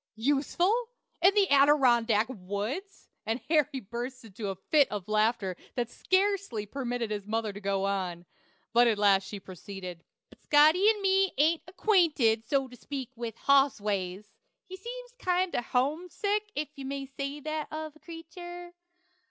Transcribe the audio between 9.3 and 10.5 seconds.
proceeded: "But